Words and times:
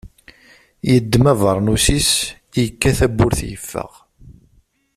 Yeddem 0.89 1.25
abernus-is, 1.31 2.09
yekka 2.59 2.91
tawwurt 2.97 3.39
yeffeɣ. 3.51 3.91